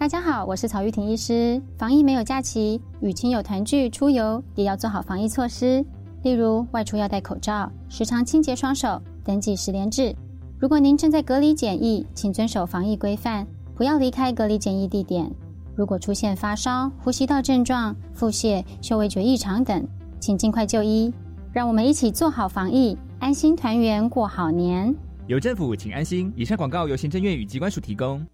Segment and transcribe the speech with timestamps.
[0.00, 1.60] 大家好，我是曹玉婷医师。
[1.76, 5.84] 防疫没有假期，与亲友团聚、出游也要做好防疫措施，
[6.22, 10.16] 例如外出要戴口罩，时常清洁双手，登记十连制。
[10.58, 15.30] 如果您正在隔离检疫，请遵守防疫规范，不要离开隔离检疫地点。
[15.76, 19.86] 如果出现发烧、呼吸道症状、腹泻、嗅味觉异常等，
[20.18, 21.12] 请尽快就医。
[21.52, 24.96] 让我们一起做好防疫，安心团圆过好年。
[25.26, 26.32] 有政府，请安心。
[26.34, 28.26] 以上广告由行政院与机关署提供。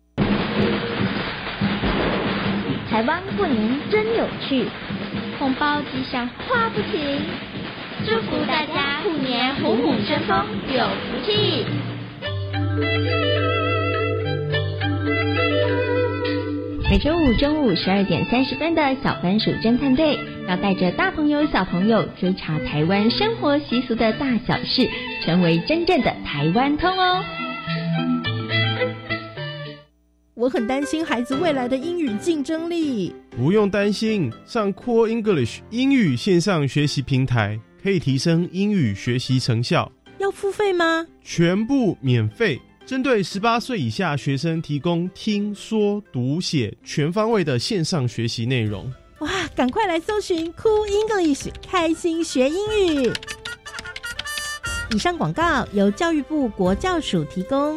[2.97, 4.65] 台湾过年真有趣，
[5.39, 7.21] 红包吉祥花不停，
[8.07, 11.67] 祝福大家虎年虎虎生风，有福气。
[16.89, 20.19] 每周五中午十二点三十分的小番薯侦探队，
[20.49, 24.89] 要带着大朋友小朋友追查台湾生活习俗的大小事，
[25.23, 27.23] 成为真正的台湾通哦。
[30.47, 33.13] 我很担心孩子未来的英语竞争力。
[33.37, 39.91] 不用担心，上 Cool English 英语线上学习平台可以提升英语学习成效。
[40.19, 41.05] 要付费吗？
[41.21, 48.89] 全部免费，针对十八岁以下学生提供听说读写全方位的线上学习内容。
[49.19, 52.57] 哇，赶快来搜寻 Cool English，开心学英
[53.03, 53.13] 语。
[54.95, 57.77] 以上广告由教育部国教署提供。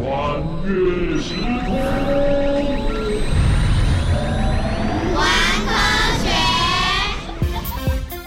[0.00, 1.34] 穿越时
[1.66, 1.76] 空。
[5.14, 5.22] 玩
[5.66, 5.74] 科
[6.24, 6.30] 学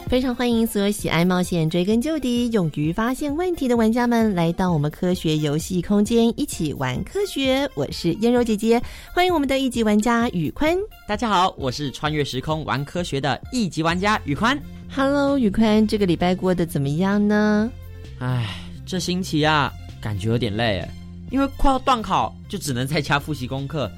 [0.07, 7.67] 非常欢迎所有喜爱冒险、追根究底、勇于发现问题的玩家们来到我们科学游戏空间，一起玩科学。
[7.73, 8.79] 我是燕柔姐姐，
[9.11, 10.77] 欢迎我们的一级玩家宇宽。
[11.07, 14.55] 大家好，我是穿越时空玩科学的一级玩家宇宽。
[14.95, 17.67] Hello，宇宽，这个礼拜过得怎么样呢？
[18.19, 20.89] 唉，这星期啊，感觉有点累哎，
[21.33, 23.91] 因为快要断考，就只能在家复习功课。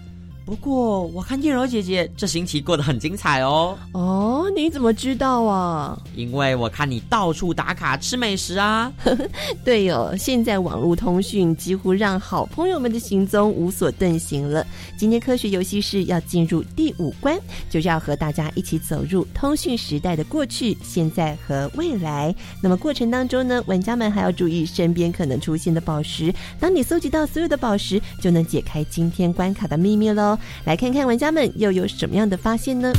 [0.45, 3.75] 不过我看燕柔姐姐这星期过得很精彩哦。
[3.93, 5.99] 哦，你怎么知道啊？
[6.15, 8.93] 因为我看你到处打卡吃美食啊。
[9.65, 14.63] 对哦，现在网络通讯几乎让好朋友们的行踪无所遁形了。
[14.95, 17.35] 今天科学游戏室要进入第五关，
[17.67, 22.33] 就是要和大家一起走入通讯时代的过去、现在和未来。
[22.61, 26.31] 那么过程当中呢，玩家们还要注意身边可能出现的宝石。
[26.59, 30.34] 当你搜集到所有的宝石，就能解开今天关卡的秘密喽。
[30.65, 32.91] 来看看玩家们又有什么样的发现呢？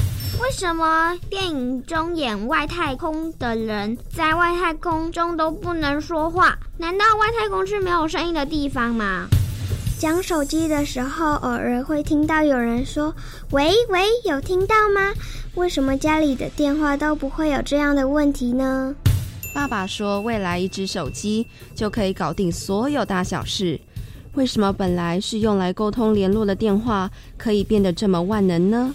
[0.42, 6.58] 为什么电影中演外太空的人在外太空中都不能说话？
[6.76, 9.26] 难道外太空是没有声音的地方吗？
[9.98, 13.14] 讲手机的时候，偶尔会听到有人说
[13.52, 15.14] “喂喂”，有听到吗？
[15.54, 18.94] 为什么家里的电话都不会有这样的问题呢？
[19.54, 23.80] 爸爸说，未来一只手机就可以搞定所有大小事。
[24.36, 28.94] 为什么本来是用来沟通联络的电话，可以变得这么万能呢？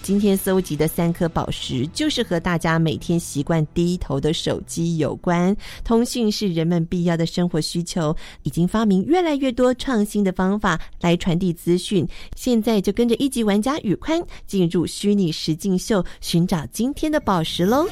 [0.00, 5.54] 今天搜集的三颗宝石，就是和大家每天习惯低头的手机有关。
[5.82, 8.14] 通讯是人们必要的生活需求，
[8.44, 12.06] 已经发明越来越多创新的方法来传递资讯。
[12.36, 17.88] 现在就跟着一级玩家宇宽进入虚拟实境秀，寻找今天的宝石喽！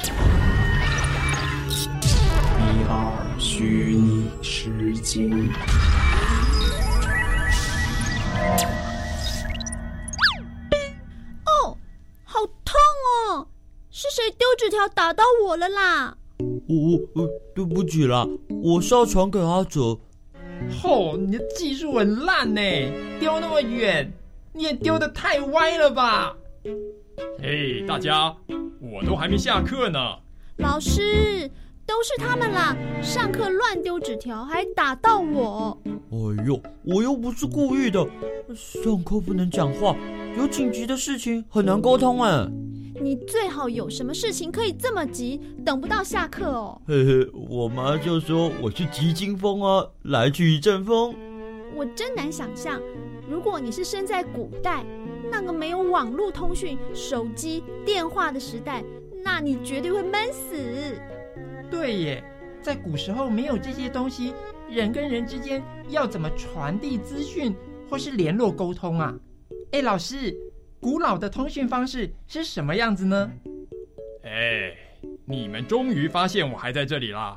[1.69, 1.89] 一
[2.89, 5.51] 二虚拟实境。
[12.47, 12.75] 痛
[13.33, 13.49] 哦！
[13.91, 16.17] 是谁丢纸条打到我了啦？
[16.39, 18.27] 我呃，对不起啦，
[18.63, 19.99] 我是要传给阿哲。
[20.83, 22.61] 吼，你的技术很烂呢，
[23.21, 24.13] 丢那么远，
[24.53, 26.37] 你也丢的太歪了吧？
[27.41, 28.35] 嘿，大家，
[28.81, 29.99] 我都还没下课呢。
[30.57, 31.49] 老师，
[31.87, 32.77] 都是他们啦！
[33.03, 35.79] 上课乱丢纸条，还打到我。
[35.87, 38.05] 哎呦，我又不是故意的。
[38.55, 39.97] 上课不能讲话，
[40.37, 42.47] 有紧急的事情很难沟通哎。
[43.01, 46.81] 你最好有什么事情可以这么急，等不到下课哦。
[46.87, 51.15] 嘿嘿，我妈就说我是急惊风啊，来去一阵风。
[51.75, 52.81] 我真难想象，
[53.29, 54.85] 如果你是生在古代，
[55.31, 58.85] 那个没有网络通讯、手机、电话的时代，
[59.25, 60.57] 那你绝对会闷死。
[61.71, 62.25] 对耶，
[62.61, 64.33] 在古时候没有这些东西，
[64.69, 67.55] 人跟人之间要怎么传递资讯
[67.89, 69.15] 或是联络沟通啊？
[69.75, 70.33] 哎，老师，
[70.79, 73.29] 古老的通讯方式是什么样子呢？
[74.23, 74.73] 哎，
[75.25, 77.37] 你们终于发现我还在这里啦！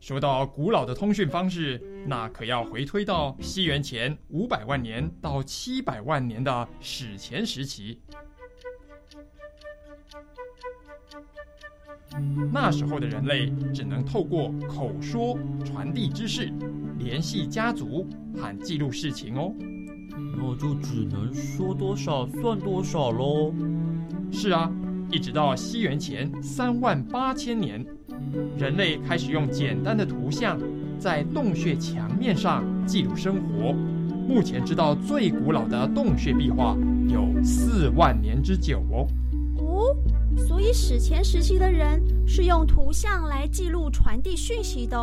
[0.00, 8.00] 说到古老的通讯方式，那可要回推到西元前五百万年到七百万年的史前时期。
[12.52, 16.52] 那时候的人类只能透过口说传递知识，
[17.00, 18.06] 联系家族
[18.36, 19.52] 和记录事情哦。
[20.36, 23.52] 那就只能说多少算多少喽。
[24.30, 24.70] 是啊，
[25.10, 27.84] 一直到西元前三万八千年，
[28.58, 30.58] 人类开始用简单的图像
[30.98, 33.72] 在洞穴墙面上记录生活。
[34.28, 36.76] 目前知道最古老的洞穴壁画
[37.08, 39.06] 有四万年之久哦。
[39.58, 40.15] 哦。
[40.36, 44.98] 所以史前时期的人是用图像来记录、传递讯息的。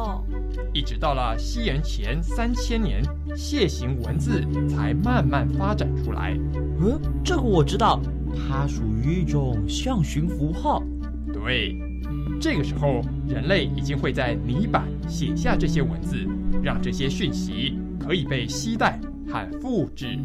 [0.74, 3.04] 一直到了西元前三千年，
[3.36, 6.38] 楔形文字才慢慢发展出来。
[6.80, 8.00] 嗯，这个我知道，
[8.36, 10.82] 它属于一种象形符号。
[11.34, 11.76] 对，
[12.40, 16.18] 这个时候人类已经会在泥板写下这些文字，
[16.62, 20.20] 让这些讯息可以被携带和复制。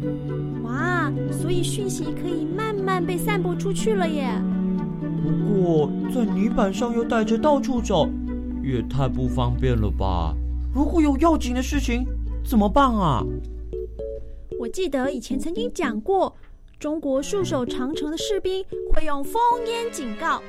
[0.63, 4.29] 哇，所以讯息可以慢慢被散播出去了耶。
[5.29, 8.09] 不过，在泥板上又带着到处走，
[8.63, 10.33] 也太不方便了吧？
[10.73, 12.03] 如果有要紧的事情，
[12.43, 13.23] 怎么办啊？
[14.59, 16.35] 我记得以前曾经讲过，
[16.79, 19.37] 中国戍守长城的士兵会用烽
[19.67, 20.41] 烟警告，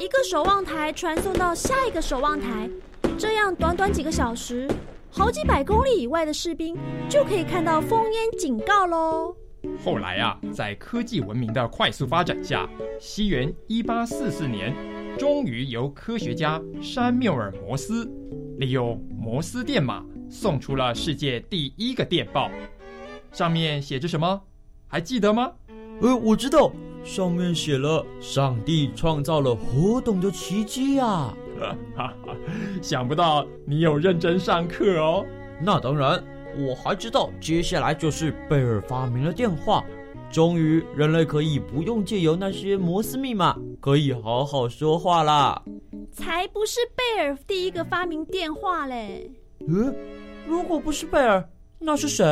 [0.00, 2.68] 一个守望台传送到下一个守望台，
[3.16, 4.68] 这样短短几个小时，
[5.10, 6.76] 好几百公里以外的士兵
[7.08, 9.36] 就可以看到烽烟警告喽。
[9.84, 12.68] 后来啊，在科技文明的快速发展下，
[12.98, 14.74] 西元一八四四年，
[15.18, 18.10] 终于由科学家山缪尔·摩斯
[18.58, 22.50] 利用摩斯电码送出了世界第一个电报。
[23.32, 24.40] 上面写着什么？
[24.88, 25.52] 还记得吗？
[26.00, 26.72] 呃，我知道，
[27.04, 31.34] 上面写了“上帝创造了活动的奇迹”啊！
[31.96, 32.36] 哈哈，
[32.82, 35.24] 想不到你有认真上课哦。
[35.62, 36.22] 那当然。
[36.58, 39.84] 我还知道，接下来就是贝尔发明了电话，
[40.30, 45.62] 终于人类可以不用借由那些摩斯密码，可以好好说话啦。
[46.12, 49.30] 才不是贝尔第一个发明电话嘞！
[49.66, 49.94] 嗯，
[50.46, 51.46] 如果不是贝尔，
[51.78, 52.24] 那是谁？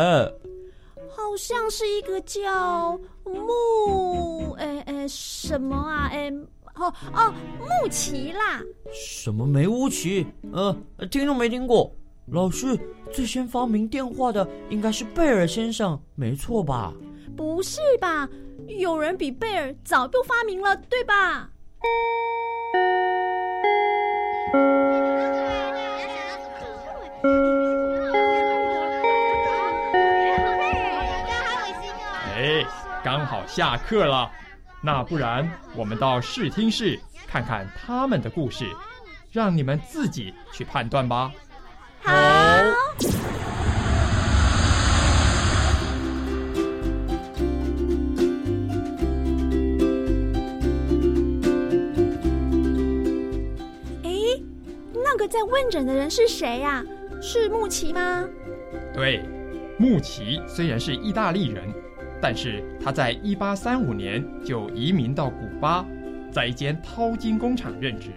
[1.17, 4.53] 好像是一个叫木……
[4.59, 6.09] 哎哎，什么啊？
[6.11, 6.31] 哎，
[6.77, 8.63] 哦哦，木奇啦！
[8.93, 10.27] 什么梅乌奇？
[10.53, 10.75] 呃，
[11.11, 11.95] 听都没听过。
[12.29, 12.79] 老师，
[13.13, 16.93] 最先发明电话的应该是贝尔先生，没错吧？
[17.37, 18.29] 不是吧？
[18.67, 21.51] 有人比贝尔早就发明了，对吧？
[32.35, 32.65] 哎，
[33.05, 34.31] 刚好下课了，
[34.81, 38.65] 那不然我们到视听室看看他们的故事，
[39.31, 41.31] 让你们自己去判断吧。
[55.35, 56.81] 在问诊的人是谁呀？
[57.21, 58.25] 是穆奇吗？
[58.93, 59.21] 对，
[59.77, 61.65] 穆奇虽然是意大利人，
[62.23, 65.85] 但是他在一八三五年就移民到古巴，
[66.31, 68.13] 在一间淘金工厂任职。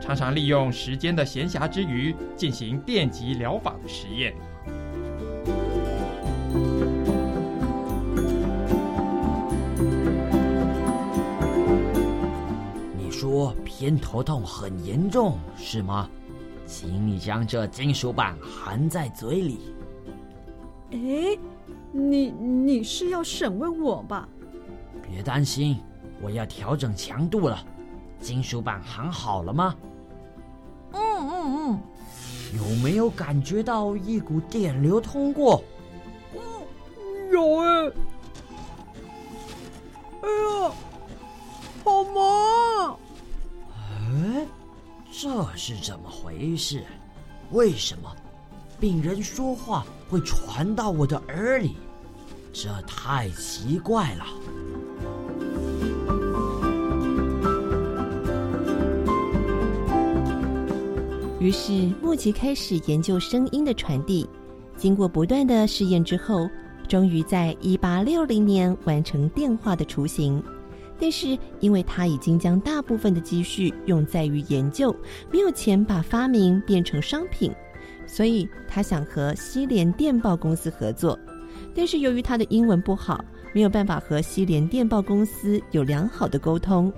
[0.00, 4.32] 常常利用时间的闲暇之余进行电极疗法的实验。
[12.96, 16.08] 你说偏头痛很严重是吗？
[16.72, 19.74] 请你将这金属板含在嘴里。
[20.90, 21.38] 哎，
[21.92, 24.26] 你你是要审问我吧？
[25.02, 25.76] 别担心，
[26.22, 27.62] 我要调整强度了。
[28.20, 29.76] 金属板含好了吗？
[30.92, 31.80] 嗯嗯嗯，
[32.56, 35.62] 有没有感觉到一股电流通过？
[36.32, 36.40] 嗯，
[37.30, 37.92] 有哎。
[40.22, 40.72] 哎呀，
[41.84, 42.96] 好麻！
[43.68, 44.46] 哎，
[45.14, 46.82] 这是怎么回事？
[47.50, 48.10] 为什么
[48.80, 51.76] 病人说话会传到我的耳里？
[52.50, 54.26] 这太奇怪了。
[61.38, 64.26] 于是莫奇开始研究声音的传递。
[64.78, 66.48] 经过不断的试验之后，
[66.88, 70.42] 终于在一八六零年完成电话的雏形。
[71.02, 74.94] 但是，因为他已经将大部分的积蓄用在于研究，
[75.32, 77.50] 没有钱把发明变成商品，
[78.06, 81.18] 所以他想和西联电报公司合作。
[81.74, 86.92] 但是由于他的英文不好，没有办法和西联电报公司有良好的沟通。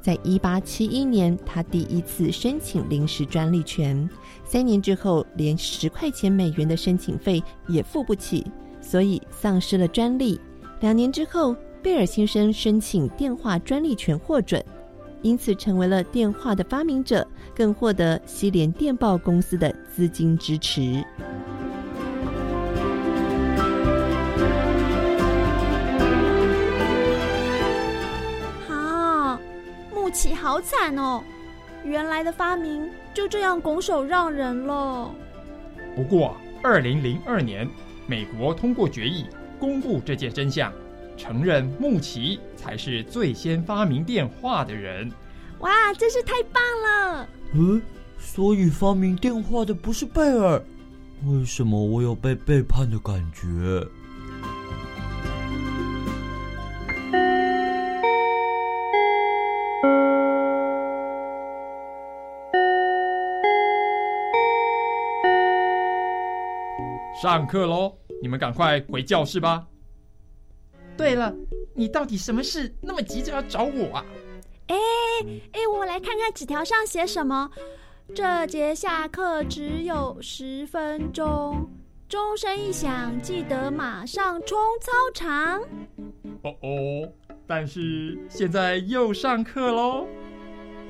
[0.00, 4.08] 在一八七一年，他第一次申请临时专利权，
[4.44, 8.46] 三年之后，连十块钱美元的申请费也付不起，
[8.80, 10.40] 所以丧失了专利。
[10.78, 14.62] 两年之后，贝尔先生申请电话专利权获准，
[15.22, 21.04] 因此成为了电话的发明者，更获得西联电报公司的资金支持。
[28.68, 29.40] 啊，
[29.94, 31.22] 木奇好惨哦！
[31.84, 35.10] 原来的发明就这样拱手让人了。
[35.94, 37.68] 不过，二零零二年，
[38.06, 39.26] 美国通过决议，
[39.60, 40.72] 公布这件真相，
[41.18, 45.10] 承认穆奇才是最先发明电话的人。
[45.58, 47.28] 哇，真是太棒了！
[47.54, 47.82] 嗯，
[48.16, 50.62] 所以发明电话的不是贝尔，
[51.26, 53.84] 为什么我有被背叛的感觉？
[67.20, 67.92] 上课喽！
[68.22, 69.66] 你们赶快回教室吧。
[70.98, 71.32] 对了，
[71.74, 74.04] 你到底什么事那么急着要找我啊？
[74.66, 74.76] 哎
[75.52, 77.48] 哎，我来看看纸条上写什么。
[78.14, 81.70] 这节下课只有十分钟，
[82.08, 85.60] 钟声一响，记得马上冲操场。
[86.42, 87.08] 哦哦，
[87.46, 90.06] 但是现在又上课喽。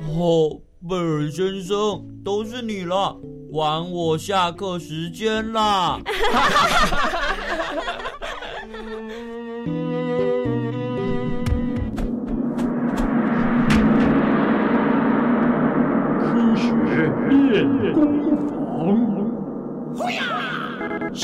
[0.09, 6.01] 哦，贝尔先生，都是你了，晚我下课时间啦。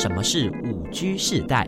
[0.05, 1.67] 什么是五 G 世代？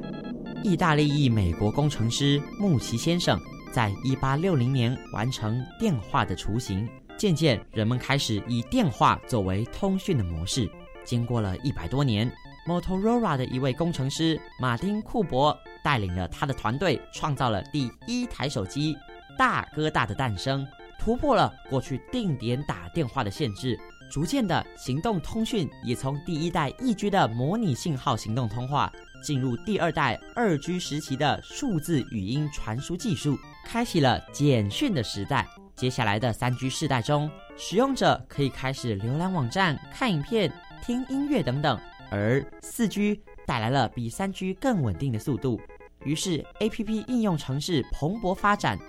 [0.63, 3.35] 意大利裔美国工程师穆奇先生
[3.73, 10.69] 在一八六零年完成电话的雏形，渐渐人们开始以电话作为通讯的模式。
[11.03, 12.31] 经过了一百多年
[12.67, 18.95] ，Motorola 的一位工程师马丁库伯带领了他的团队，创造了第一台手机
[19.35, 20.63] “大哥大”的诞生，
[20.99, 23.75] 突破了过去定点打电话的限制。
[24.09, 35.47] 逐渐的，行动通讯也从第一代一 G 的模拟信号行动通话，进入第二代二 G 时期的数字语音传输技术，开启了简讯的时代。
[35.75, 45.61] 接下来的三 G 世代中，使用者可以开始浏览网站、看影片、听音乐等等，而四 G 带来了比三 G 更稳定的速度，
[46.03, 48.79] 于是 APP 应用程式蓬勃发展，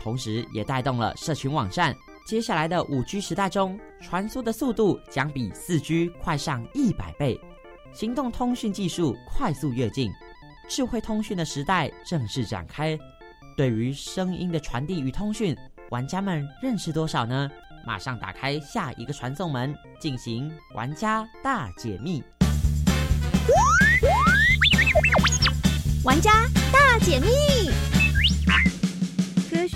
[0.00, 1.94] 同时也带动了社群网站。
[2.28, 7.40] 接下来的五 G 时代中，传输的速度将比四 G 快上一百倍，
[7.94, 10.12] 行动通讯技术快速跃进，
[10.68, 12.98] 智慧通讯的时代正式展开。
[13.56, 15.56] 对于声音的传递与通讯，
[15.88, 17.50] 玩家们认识多少呢？
[17.86, 22.22] 马上打开下一个传送门，进行玩家大解密。
[26.04, 27.97] 玩家大解密。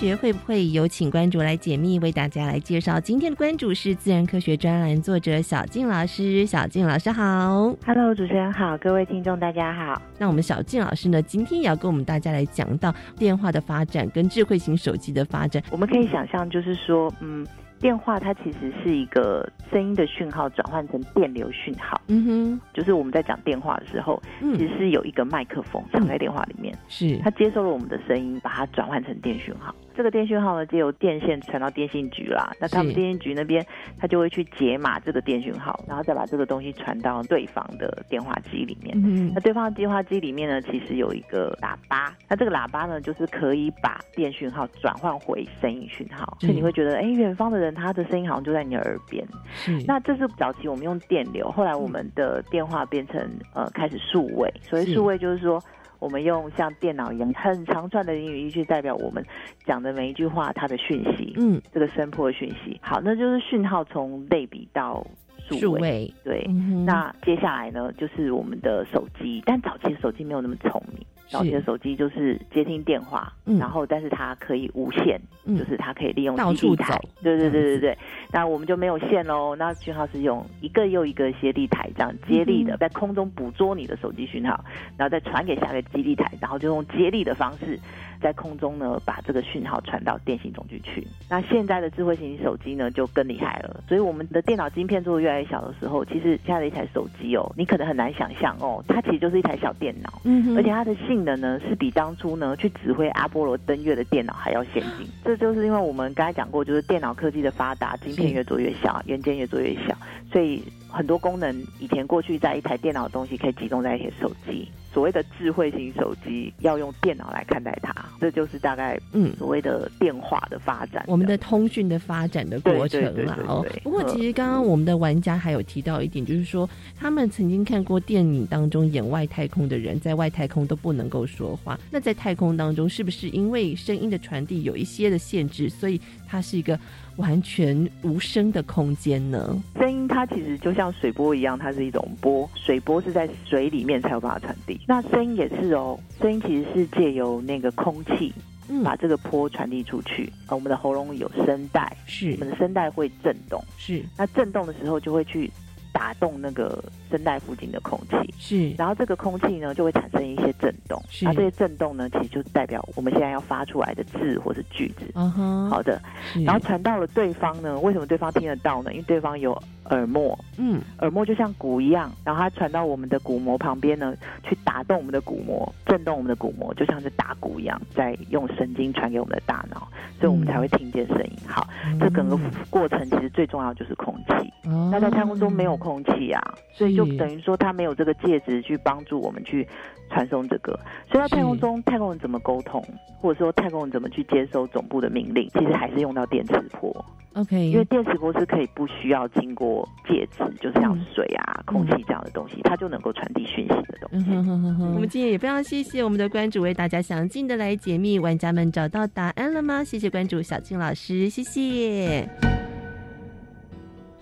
[0.02, 1.96] 科学会不会有请关主来解密？
[2.00, 6.44] 为大家来介绍今天的关主是自然科学专栏作者小静老师。
[6.44, 10.02] 小静老师好，Hello，主持人好，各位听众大家好。
[10.18, 15.62] 那我们小静老师呢，今天也要跟我们大家来讲到电话的发展跟智慧型手机的发展。
[15.70, 17.46] 我们可以想象，就是说，嗯。
[17.78, 29.74] 电话它其实是一个声音的讯号转换成电流讯号，嗯哼，就是我们在讲电话的时候，嗯其实是有一个麦克风藏在电话里面，是它接收了我们的声音，把它转换成电讯号。
[29.92, 33.64] 这个电讯号呢，就由电线传到电信局啦，那他们电信局那边，
[33.98, 38.92] 他就会去解码这个电讯号，然后再把这个东西传到对方的电话机里面。
[38.96, 49.26] 嗯那对方的电话机里面呢，其实有一个喇叭，那这个喇叭呢，就是可以把电讯号转换回声音讯号，所以你会觉得，哎，远方的人他的声音好像就在你耳边。
[49.54, 53.20] 是那这是早期我们用电流，后来我们的电话变成
[53.54, 55.62] 呃开始数位，所以数位就是说。
[56.02, 59.24] 我们用像电脑一样很长串的英语去代表我们
[59.64, 62.76] 讲的每一句话它的讯息，嗯，这个声波的讯息。
[62.82, 65.06] 好，那就是讯号从类比到
[65.48, 66.44] 数位，对。
[66.48, 71.06] 嗯那接下来呢，就是我们的手机，但早期的手机没有那么聪明。
[71.28, 73.58] 早期的手机就是接听电话，嗯。
[73.58, 75.56] 然后但是它可以无线，嗯。
[75.56, 77.98] 就是它可以利用基地台，对对对对对。
[78.30, 84.64] 那我们就没有线喽，那讯号是用一个又一个接力台这样接力的，嗯在空中捕捉你的手机讯号，
[84.96, 87.78] 然后再传给下个基地台，然后就用接力的方式。
[88.22, 91.06] 在空中呢，把这个讯号传到电信总局去。
[91.28, 93.82] 那现在的智慧型手机呢，就更厉害了。
[93.88, 100.20] 所以我们的电脑晶片做的越来越小的时候，其实现在的一台手机哦，你可能很难想象哦，它其实就是一台小电脑。
[100.24, 105.06] 嗯哼而且它的性能呢，是比当初呢去指挥阿波罗登月的电脑还要先进。
[105.24, 109.96] 这就是因为我们刚才讲过，就是电脑科技的发达，晶片越做越小，元件越做越小，
[110.30, 114.68] 所以很多功能以前过去在一台电脑的东西可以集中在一些手机。
[114.92, 121.02] 所谓的智慧型手机要用电脑来看待它，这就是大概嗯所谓的电话的发展。
[121.08, 123.66] 我们的通讯的发展的过程啦哦。
[123.82, 136.78] 不过其实刚刚我们的玩家还有提到一点，就是说他们曾经看过电影当中演外太空的人在外太空都不能够说话，那在太空当中是不是因为声音的传递有一些的限制，所以它是一个
[137.16, 139.62] 完全无声的空间呢？
[139.78, 144.80] 声音它其实就像水波一样，它是一种波，水波是在水里面才有办法传递。
[144.86, 148.32] 那声音也是哦，声音其实是借由那个空气。
[148.68, 155.50] 嗯把这个波传递出去，呃，我们的喉咙有声带，是我们的声带会震动，是那震动的时候就会去
[155.92, 161.24] 打动那个声带附近的空气，是，然后这个空气呢就会产生一些震动，是。
[161.24, 166.00] 那这些震动呢其实就代表我们现在要发出来的字或是句子，嗯哼，好的，
[166.44, 168.92] 然后传到了对方呢，为什么对方听得到呢？
[168.92, 169.52] 因为对方有
[169.90, 181.36] 耳膜，嗯，耳膜就像鼓一样，然后它传到我们的鼓膜旁边呢，去打动我们的鼓膜，震动我们的鼓膜，就像是打鼓一样，在用神经传给我们的大脑，所以我们才会听见声音。
[181.46, 181.68] 好，
[182.00, 182.38] 这整个
[182.70, 184.68] 过程其实最重要的就是空气。
[184.68, 184.88] 哦。
[184.92, 186.40] 那在太空中没有空气啊，
[186.72, 189.66] 所以就等于说它没有这个介质去帮助我们去
[190.10, 190.78] 传送这个。
[191.10, 192.82] 所以在太空中，太空人怎么沟通，
[193.20, 197.04] 或者说太空人怎么去接收总部的命令，其实还是用到电磁波。
[197.34, 204.26] OK，因为电磁波是可以不需要经过介质，就是像水啊、空气这样的东西，它就能够传递讯息的东西。
[204.30, 209.82] 嗯哼哼哼哼，我们今天也非常谢谢我们的关主为大家详尽的来解密，玩家们找到答案了吗？
[209.82, 212.61] 谢谢关主小静老师，谢谢。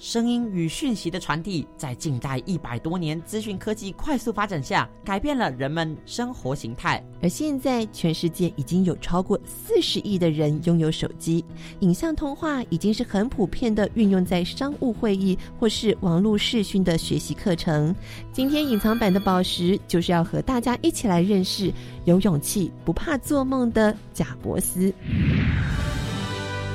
[0.01, 7.05] 声音与讯息的传递，在近代一百多年资讯科技快速发展下，改变了人们生活形态。
[7.23, 11.45] 而现在，全世界已经有超过四十亿的人拥有手机，
[11.81, 17.95] 影像通话已经是很普遍的运用在商务会议或是网络视讯的学习课程。
[18.33, 21.71] 今天隐藏版的宝石就是要和大家一起来认识
[22.07, 24.91] 有勇气、不怕做梦的贾伯斯。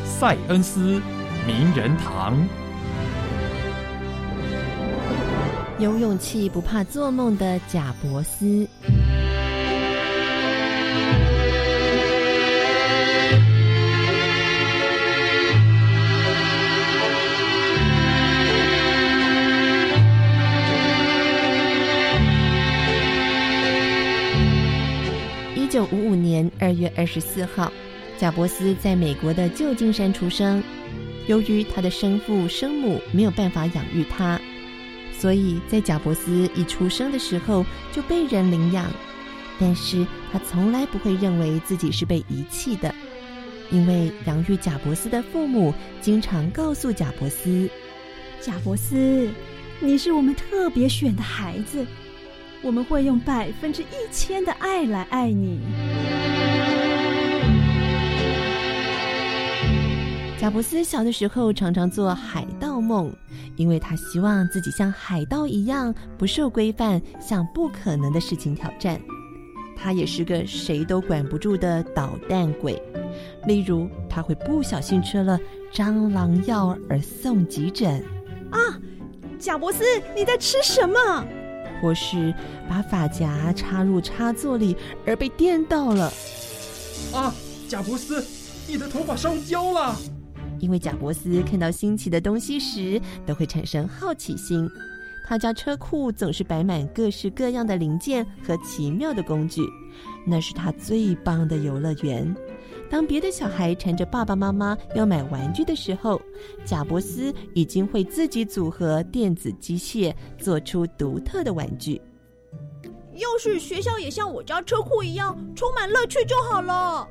[0.06, 1.02] 塞恩斯
[1.48, 2.38] 名人堂。
[5.78, 8.66] 有勇气不怕做梦的贾伯斯。
[25.56, 27.70] 一九五五年二月二十四号，
[28.18, 30.64] 贾伯斯在美国的旧金山出生。
[31.28, 34.40] 由于他的生父生母没有办法养育他。
[35.18, 38.86] 所以在贾伯斯一出生的时候就被人领养，
[39.60, 42.94] 但是他从来不会认为自己是被遗弃的，
[43.72, 47.68] 因为养育贾伯斯的父母经常告诉贾伯斯
[48.42, 49.30] ：“贾伯斯，
[49.80, 51.86] 你是我们特别选的孩子，
[52.62, 55.60] 我们会用百分之一千的爱来爱你。”
[60.46, 63.12] 贾伯斯小的时候常常做海盗梦，
[63.56, 69.02] 因为他希望自己像海盗一样不受规范，向不可能的事情挑战。
[69.76, 72.80] 他也是个谁都管不住的捣蛋鬼，
[73.48, 75.40] 例如他会不小心吃了
[75.74, 78.06] 蟑螂药而送急诊
[78.52, 78.80] 啊！
[79.40, 79.84] 贾伯斯，
[80.16, 81.26] 你在吃什么？
[81.82, 82.32] 或是
[82.70, 84.78] 把发夹插入插座里
[85.08, 86.14] 而被电到了。
[87.12, 87.34] 啊，
[87.68, 88.24] 贾伯斯，
[88.68, 89.96] 你的头发烧焦了。
[90.60, 94.70] 因为贾伯斯看到新奇的东西时，都会产生好奇心。
[95.28, 99.62] 他家车库总是摆满各式各样的零件和奇妙的工具，
[100.26, 102.36] 那是他最棒的游乐园。
[102.92, 106.22] 当别的小孩缠着爸爸妈妈要买玩具的时候，
[106.64, 112.00] 贾伯斯已经会自己组合电子机械，做出独特的玩具。
[113.16, 117.10] 要是学校也像我家车库一样充满乐趣就好了。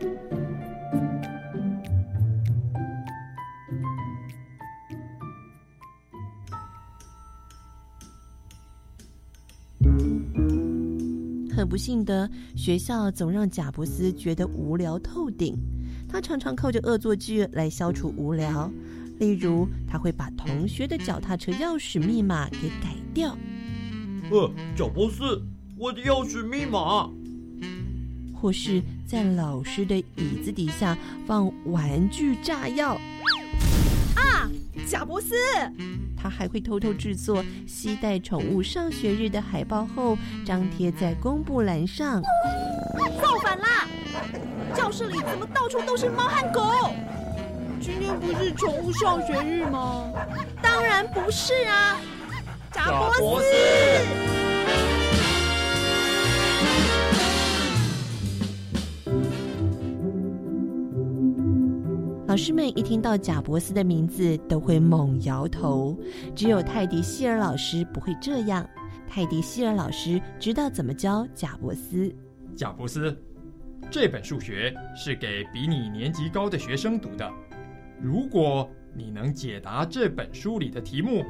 [11.55, 15.57] 很不幸的，学校总让贾伯斯觉得无聊透顶。
[16.09, 18.71] 他常常靠着恶作剧来消除无聊，
[19.19, 23.37] 例如他会把同学的脚踏车钥匙密码给改掉。
[24.31, 25.41] 呃，贾伯斯，
[25.77, 27.09] 我的钥匙密码。
[28.35, 33.01] 或是在老师的椅子底下放玩具炸药。
[34.45, 34.51] 啊，
[34.87, 35.35] 贾伯斯！
[36.17, 42.23] 他还会偷偷制作携带宠物上学日的海报后，张贴在公布栏上。
[43.23, 43.89] 造反啦！
[44.75, 46.91] 教室里怎么到处都是猫和狗？
[47.81, 50.11] 今天不是宠物上学日吗？
[50.61, 51.99] 当然不是啊！
[52.71, 54.34] 贾伯斯。
[62.35, 65.97] 老师们一听到贾伯斯的名字，都会猛摇头。
[66.35, 68.69] 只有泰迪希尔老师不会这样。
[69.09, 72.13] 泰迪希尔老师知道怎么教贾伯斯。
[72.57, 73.17] 贾伯斯，
[73.89, 77.31] 这本数学是给比你年级高的学生读的。
[78.03, 81.23] 如果你能解答这本书里的题目，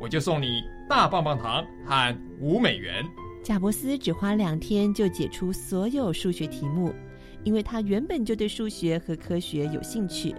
[0.00, 3.04] 我就送你大棒棒糖和五美元。
[3.42, 6.94] 贾伯斯只花两天就解出所有数学题目，
[7.42, 10.32] 因为他原本就对数学和科学有兴趣。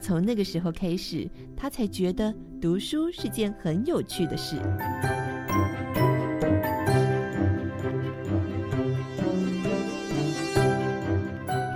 [0.00, 4.56] 从那个时候开始，他才觉得读书是件很有趣的事。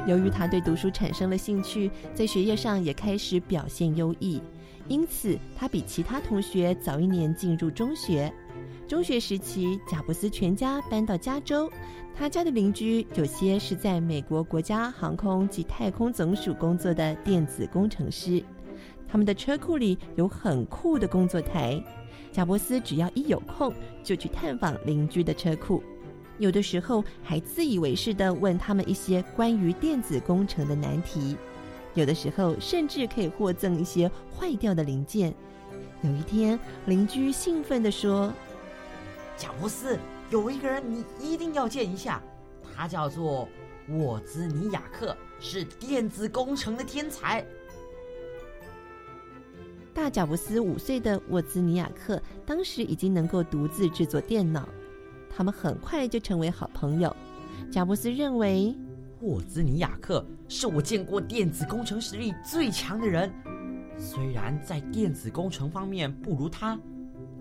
[0.07, 4.41] 由于他对读书产生了兴趣，在学业上也开始表现优异，
[4.89, 8.33] 因此他比其他同学早一年进入中学。
[8.91, 11.71] 中学时期，贾伯斯全家搬到加州。
[12.13, 18.43] 他家的邻居有些是在美国国家航空及太空总署工作的电子工程师，
[19.07, 21.81] 他们的车库里有很酷的工作台。
[22.33, 23.73] 贾伯斯只要一有空，
[24.03, 25.81] 就去探访邻居的车库，
[26.39, 31.37] 有的时候还自以为是的问他们一些关于电子工程的难题，
[31.95, 35.33] 有的时候甚至可以获赠一些坏掉的零件。
[36.03, 38.33] 有一天，邻居兴奋地说。
[39.41, 39.99] 贾伯斯
[40.29, 42.23] 有一个人你一定要见一下，
[42.77, 43.49] 他叫做
[43.89, 47.43] 沃兹尼亚克，是电子工程的天才。
[49.95, 54.69] 大贾伯斯五岁的沃兹尼亚克当时已经能够独自制作电脑，
[55.35, 57.17] 他们很快就成为好朋友。
[57.73, 58.77] 贾伯斯认为
[59.23, 63.33] 沃兹尼亚克是我见过电子工程实力最强的人，
[63.97, 66.79] 虽然在电子工程方面不如他，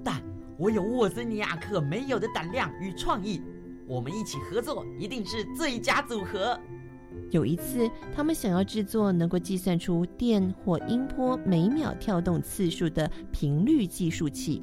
[0.02, 0.24] 但。
[0.60, 3.42] 我有沃森尼亚克没有的胆量与创意，
[3.88, 6.60] 我们一起合作一定是最佳组合。
[7.32, 14.62] 有一次，他们想要制作能够计算出电或音波每秒跳动次数的频率计数器，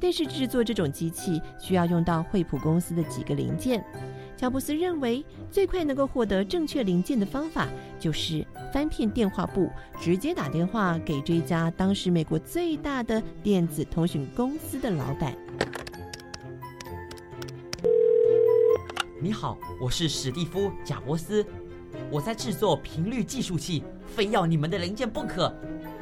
[0.00, 3.84] 但是制作这种机器需要用到惠普公司的几个零件。
[4.44, 7.66] 乔布斯认为，最快能够获得正确零件的方法，
[7.98, 15.34] 就是翻遍电话簿，直接打电话给这家当时美国最大的电子通讯公司的老板。
[19.18, 21.42] 你好，我是史蒂夫·贾伯斯，
[22.10, 25.50] 我在制作频率计数器，非要你们的零件不可。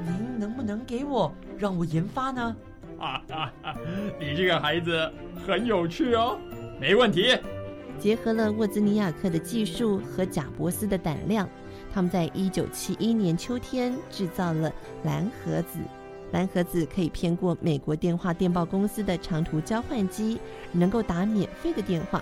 [0.04, 2.56] 您能不能给我，让我研发呢？
[2.98, 3.76] 啊啊啊！
[4.18, 5.08] 你这个孩子
[5.46, 6.36] 很有趣哦，
[6.80, 7.38] 没问题。
[8.02, 11.48] 结合了沃兹尼亚克的技术和贾伯斯的胆量，
[11.94, 14.72] 他们在一九七一年秋天制造了
[15.04, 15.78] 蓝盒子。
[16.32, 20.40] 蓝盒子可以骗过美国电话电报公司的长途交换机，
[20.72, 22.20] 能够打免费的电话。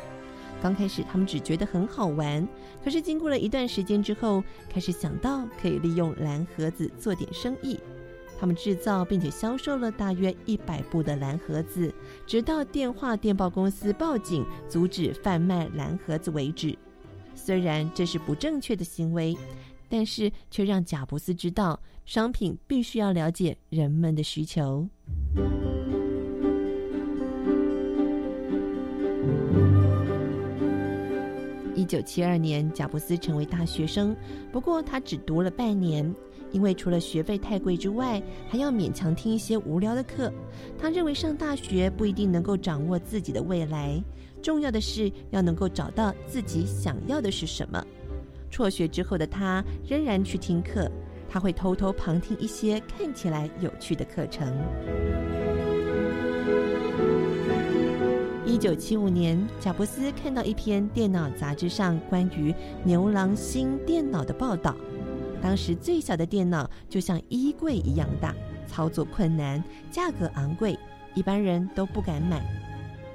[0.60, 2.46] 刚开始他们只觉得很好玩，
[2.84, 7.80] 可是经过了一段时间之后，开始想到可以利用蓝盒子做点生意。
[8.40, 11.92] 他们制造并且销售了大约一百部的蓝盒子，
[12.26, 16.74] 直到电话电报公司报警阻止贩卖蓝盒子为止。
[17.35, 19.37] 虽然这是不正确的行为，
[19.90, 24.88] 但是却让贾布斯知道，商品必须要了解人们的需求。
[31.80, 34.14] 一九七二年，贾布斯成为大学生，
[34.52, 36.14] 不过他只读了半年。
[36.52, 40.30] 因为除了学费太贵之外，还要勉强听一些无聊的课。
[40.78, 43.98] 他认为上大学不一定能够掌握自己的未来，
[44.42, 47.82] 重要的是要能够找到自己想要的是什么。
[48.50, 50.90] 辍学之后的他仍然去听课，
[51.30, 54.54] 他会偷偷旁听一些看起来有趣的课程。
[58.50, 64.74] 一九七五年，贾伯斯看到一篇电脑杂志上关于牛郎星电脑的报道。
[65.40, 68.34] 当时最小的电脑就像衣柜一样大，
[68.66, 70.76] 操作困难，价格昂贵，
[71.14, 72.44] 一般人都不敢买。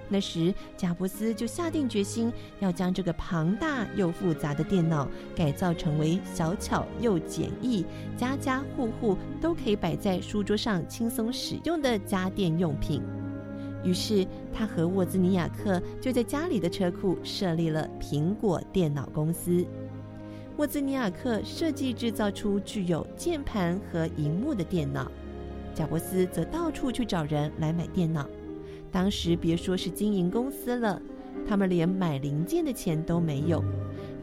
[0.08, 13.04] 那时，贾伯斯就下定决心要将这个庞大又复杂的电脑改造成为小巧又简易、家家户户都可以摆在书桌上轻松使用的家电用品。
[13.86, 19.64] 于是，他和沃兹尼亚克就在家里的车库设立了苹果电脑公司。
[20.58, 25.12] 沃兹尼亚克设计制造出具有键盘和荧幕的电脑，
[25.74, 28.28] 贾伯斯则到处去找人来买电脑。
[28.92, 31.00] 当时别说是经营公司了，
[31.48, 33.64] 他们连买零件的钱都没有。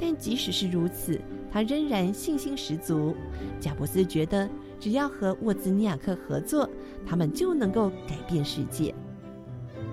[0.00, 1.20] 但即使是如此，
[1.52, 3.14] 他仍然信心十足。
[3.60, 4.48] 贾伯斯觉得，
[4.80, 6.68] 只要和沃兹尼亚克合作，
[7.06, 8.92] 他们就能够改变世界。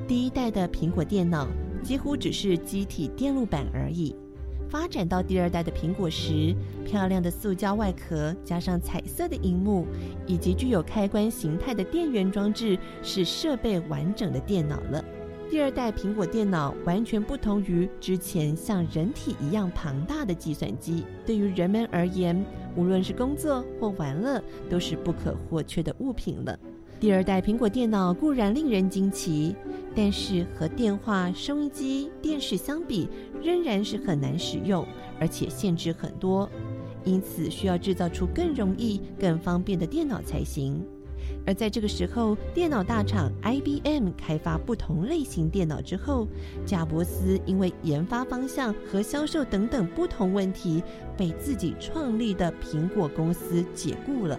[0.10, 1.48] 第一代的苹果电脑
[1.84, 4.16] 几乎只是机体电路板而已。
[4.68, 9.86] 发展到第二代的苹果时，漂亮的塑胶外壳加上彩色的荧幕，
[10.26, 15.06] 以及具有开关形态的电源装置，是设备完整的电脑了。
[15.48, 22.44] 第二代苹果电脑完全不同于之前像人体一样庞大的计算机，对于人们而言，
[22.76, 24.42] 无论是工作或玩乐，
[24.72, 26.60] 都是不可或缺的物品了。
[27.00, 29.56] 第二代苹果电脑固然令人惊奇，
[29.96, 33.08] 但是和电话、收音机、电视相比，
[33.42, 34.86] 仍然是很难使用，
[35.18, 36.50] 而且限制很多，
[37.06, 40.86] 因此需要制造出更容易、更方便的电脑才行。
[41.48, 46.28] 而在这个时候，电脑大厂 IBM 开发不同类型电脑之后，
[46.66, 50.84] 贾伯斯因为研发方向和销售等等不同问题，
[51.16, 54.38] 被自己创立的苹果公司解雇了。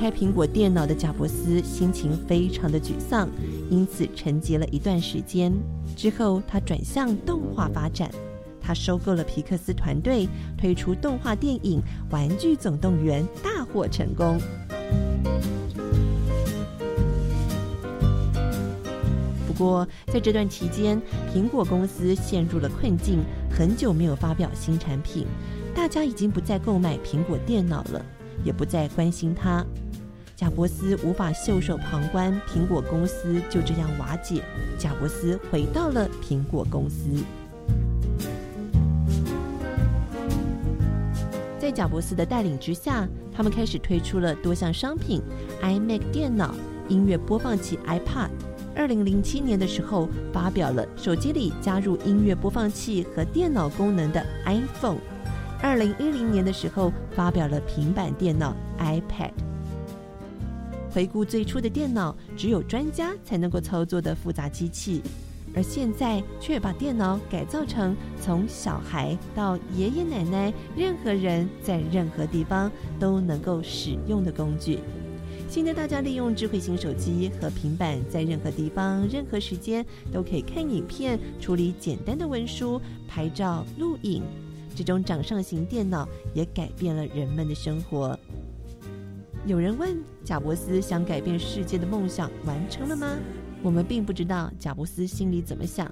[0.00, 3.28] 开苹果电脑的贾伯斯心情非常的沮丧，
[3.68, 5.52] 因此沉寂了一段时间。
[5.94, 8.10] 之后，他转向动画发展，
[8.62, 14.40] 他收购了皮克斯团队，推出动画电影《玩具总动员》，大获成功。
[19.46, 20.98] 不过，在这段期间，
[21.30, 23.18] 苹果公司陷入了困境，
[23.50, 25.26] 很久没有发表新产品，
[25.74, 28.02] 大家已经不再购买苹果电脑了。
[28.42, 29.62] 也不再关心他，
[30.40, 34.42] 贾伯斯无法袖手旁观，苹果公司就这样瓦解。
[34.78, 37.10] 贾伯斯回到了苹果公司，
[41.58, 45.20] 在贾伯斯的带领之下，他们开始推出了多项商品
[45.60, 46.54] ：iMac 电脑、
[46.88, 48.30] 音乐播放器 iPad。
[48.74, 55.00] 二零零七年的时候，发表了手机里加入音乐播放器和电脑功能的 iPhone。
[55.60, 59.32] 二零一零年的时候，发表了平板电脑 iPad。
[60.92, 65.00] 回顾最初的电脑，只有专家才能够操作的复杂机器，
[65.54, 74.80] 而现在却把电脑改造成从小孩到爷爷奶奶，任何人在任何地方都能够使用的工具。
[75.48, 84.22] 现在大家利用智慧型手机和平板，在任何地方、任何时间都可以看影片、处理简单的文书、拍照、录影。
[84.76, 88.16] 这种掌上型电脑也改变了人们的生活。
[89.46, 93.16] 有人问贾伯斯想改变世界的梦想完成了吗？
[93.62, 95.90] 我们并不知道贾伯斯心里怎么想，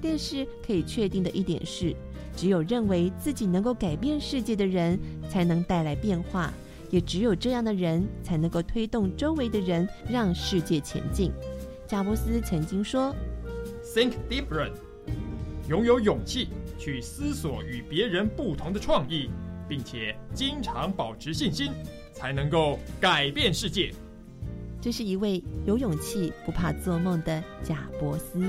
[0.00, 1.94] 但是可以确定的一点是，
[2.34, 6.50] 只有认为自己能够改变世界的人，才能带来变化，
[6.90, 11.30] 也只有这样的人才能够推动周围的人，让世界前进。
[11.86, 13.14] 贾伯斯曾经说
[13.94, 14.72] ：“Think different，
[15.68, 19.30] 拥有勇气。”去思索与别人不同的创意，
[19.66, 21.72] 并且经常保持信心，
[22.16, 23.92] 才能够改变世界。
[24.80, 28.40] 这是一位有勇气、不怕做梦的贾伯斯。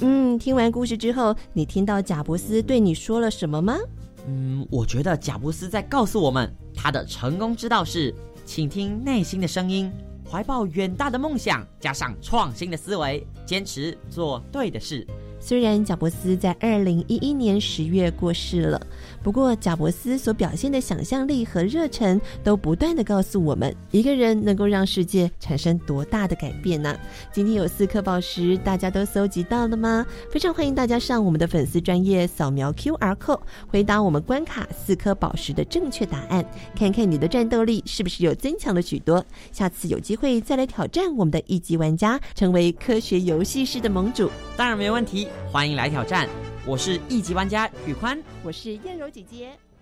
[0.00, 3.78] 嗯，听完故事之后，你听到贾伯斯对你说了什么吗？
[4.26, 8.12] 嗯，我觉得贾伯斯在告诉我们，他的成功之道是。
[8.46, 9.90] 请听内心的声音，
[10.34, 15.06] 怀抱远大的梦想，加上创新的思维，坚持做对的事。
[15.46, 18.80] 虽然贾伯斯在二零一一年十月过世了，
[19.22, 26.98] 不过贾伯斯所表现的想象力和热忱，都不断的告诉我们，一个人能够让世界产生多大的改变呢？
[27.30, 30.06] 今天有四颗宝石，大家都搜集到了吗？
[30.30, 36.42] 非常欢迎大家上我们的粉丝专业扫描 Q R code，回答我们关卡四颗宝石的正确答案，
[36.74, 39.22] 看看你的战斗力是不是有增强了许多。
[39.52, 44.30] 下次有机会再来挑战我们的一级玩家，成为科学游戏室的盟主。
[44.56, 46.28] 当然没问题，欢迎来挑战。
[46.66, 49.50] 我是一级玩家宇宽，我是燕柔姐姐。